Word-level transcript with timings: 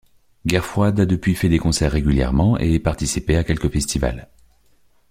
Guerre 0.47 0.65
Froide 0.65 0.99
a 1.01 1.05
depuis 1.05 1.35
fait 1.35 1.47
des 1.47 1.59
concerts 1.59 1.91
régulièrement 1.91 2.57
et 2.57 2.79
participé 2.79 3.37
à 3.37 3.43
quelques 3.43 3.71
festivals. 3.71 4.29